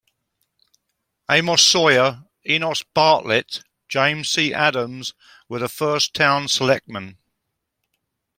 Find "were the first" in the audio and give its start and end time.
5.47-6.15